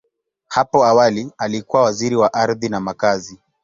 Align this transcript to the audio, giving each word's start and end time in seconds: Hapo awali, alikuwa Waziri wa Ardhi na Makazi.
Hapo 0.47 0.85
awali, 0.85 1.31
alikuwa 1.37 1.81
Waziri 1.83 2.15
wa 2.15 2.33
Ardhi 2.33 2.69
na 2.69 2.79
Makazi. 2.79 3.39